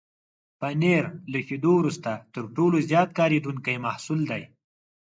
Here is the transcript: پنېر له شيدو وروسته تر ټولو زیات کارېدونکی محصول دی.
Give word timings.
پنېر 0.59 1.03
له 1.31 1.39
شيدو 1.47 1.71
وروسته 1.77 2.11
تر 2.33 2.43
ټولو 2.55 2.77
زیات 2.89 3.09
کارېدونکی 3.19 3.75
محصول 3.85 4.19
دی. 4.31 4.43